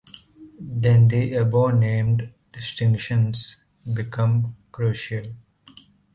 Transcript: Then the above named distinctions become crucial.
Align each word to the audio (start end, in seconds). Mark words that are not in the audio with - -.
Then 0.59 1.09
the 1.09 1.35
above 1.35 1.75
named 1.75 2.33
distinctions 2.51 3.57
become 3.93 4.55
crucial. 4.71 5.35